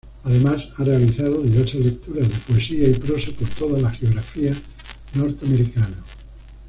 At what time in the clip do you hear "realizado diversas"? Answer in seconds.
0.83-1.79